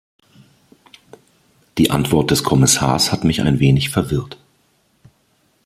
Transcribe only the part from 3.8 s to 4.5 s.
verwirrt.